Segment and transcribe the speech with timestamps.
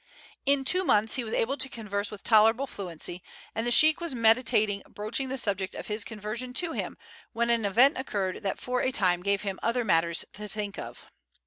[0.47, 3.21] In two months he was able to converse with tolerable fluency,
[3.53, 6.97] and the sheik was meditating broaching the subject of his conversion to him
[7.33, 11.05] when an event occurred that for a time gave him other matters to think of.